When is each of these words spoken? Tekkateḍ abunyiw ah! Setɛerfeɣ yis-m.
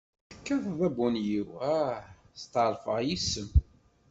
Tekkateḍ 0.29 0.79
abunyiw 0.87 1.49
ah! 1.77 1.99
Setɛerfeɣ 2.41 2.97
yis-m. 3.07 3.49